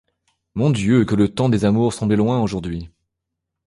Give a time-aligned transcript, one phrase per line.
[0.55, 2.89] Mon Dieu, que le temps des amours semblait loin, aujourd'hui!